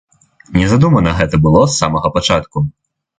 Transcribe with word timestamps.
Не 0.59 0.63
задумана 0.71 1.13
гэта 1.19 1.39
было 1.43 1.61
з 1.65 1.75
самага 1.83 2.11
пачатку! 2.17 2.57